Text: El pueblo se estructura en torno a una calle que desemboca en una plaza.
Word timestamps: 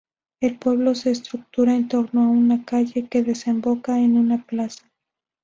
El 0.39 0.57
pueblo 0.57 0.95
se 0.95 1.11
estructura 1.11 1.75
en 1.75 1.87
torno 1.87 2.23
a 2.23 2.27
una 2.27 2.65
calle 2.65 3.07
que 3.07 3.21
desemboca 3.21 3.99
en 3.99 4.17
una 4.17 4.43
plaza. 4.43 4.91